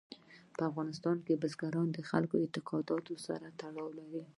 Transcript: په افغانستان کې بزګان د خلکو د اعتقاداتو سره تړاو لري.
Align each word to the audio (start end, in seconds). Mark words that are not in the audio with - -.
په 0.55 0.61
افغانستان 0.69 1.17
کې 1.25 1.39
بزګان 1.41 1.87
د 1.93 1.99
خلکو 2.09 2.33
د 2.37 2.41
اعتقاداتو 2.45 3.13
سره 3.27 3.45
تړاو 3.59 3.89
لري. 3.99 4.23